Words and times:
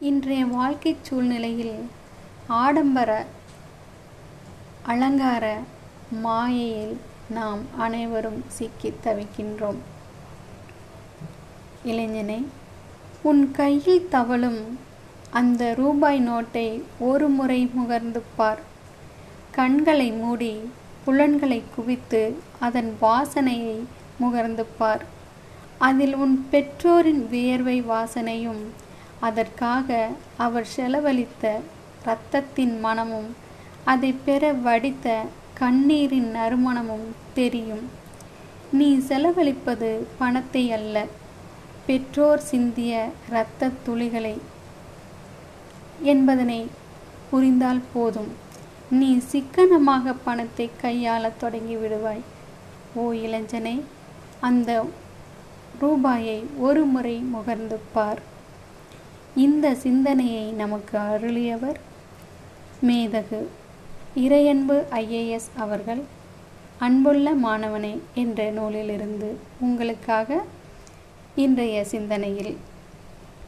இன்றைய 0.00 0.46
வாழ்க்கை 0.46 0.96
சூழ்நிலையில் 1.02 1.88
ஆடம்பர 2.46 3.26
அலங்கார 4.82 5.58
மாயையில் 6.10 7.00
நாம் 7.30 7.58
அனைவரும் 7.78 8.44
சிக்கித் 8.48 8.98
தவிக்கின்றோம். 9.04 9.76
இளைஞனே 11.84 12.44
உன் 13.22 13.50
கையில் 13.50 14.08
தவழும் 14.08 14.78
அந்த 15.30 15.74
ரூபாய் 15.74 16.28
நோட்டை 16.28 16.82
ஒரு 16.98 17.28
முறை 17.28 17.70
முகர்ந்து 17.78 18.20
பார். 18.36 18.60
கண்களை 19.50 20.12
மூடி 20.12 20.70
புலன்களை 21.04 21.62
குவித்து 21.74 22.36
அதன் 22.60 22.96
வாசனையை 23.02 23.78
முகர்ந்து 24.20 24.64
பார். 24.78 25.04
அதில் 25.78 26.14
உன் 26.14 26.46
பெற்றோரின் 26.50 27.28
வியர்வை 27.28 27.82
வாசனையும் 27.82 28.62
அதற்காக 29.20 30.08
அவர் 30.36 30.66
செலவழித்த 30.76 31.60
இரத்தத்தின் 32.02 32.80
மனமும் 32.80 33.36
அதை 33.84 34.14
பெற 34.24 34.52
வடித்த 34.52 35.22
கண்ணீரின் 35.54 36.34
நறுமணமும் 36.34 37.06
தெரியும். 37.34 37.84
நீ 38.72 38.96
செலவழிப்பது 38.96 40.06
பணத்தை 40.18 40.72
அல்ல 40.72 41.04
பெற்றோர் 41.86 42.38
சிந்திய 42.38 43.08
இரத்த 43.28 43.70
துளிகளை. 43.86 44.38
என்பதனை 46.02 46.70
புரிந்தால் 47.30 47.80
போதும். 47.92 48.32
நீ 48.90 49.18
சிக்கனமாக 49.18 50.12
பணத்தை 50.12 50.70
கையாளத் 50.82 51.38
தொடங்கி 51.38 51.76
விடுவாய். 51.76 52.20
ஓ 52.94 53.12
இளைஞனே 53.12 53.82
அந்த 54.40 54.86
ரூபாயை 55.78 56.46
ஒரு 56.58 56.84
முறை 56.84 57.24
முகர்ந்து 57.34 57.76
பார். 57.92 58.36
இந்த 59.36 59.74
சிந்தனையை 59.74 60.52
நமக்கு 60.52 60.98
அருளியவர் 60.98 61.76
மேதகு. 62.86 63.46
இறையன்பு 64.16 64.82
ஐஏஎஸ் 64.90 65.50
அவர்கள் 65.56 66.02
அன்புள்ள 66.78 67.34
மாணவனே 67.34 67.98
என்ற 68.14 68.50
நூலிலிருந்து 68.50 69.38
உங்களுக்காக 69.60 70.42
இன்றைய 71.34 71.84
சிந்தனையில் 71.84 72.56